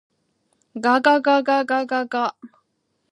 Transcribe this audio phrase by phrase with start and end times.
[0.83, 2.15] ががががががが。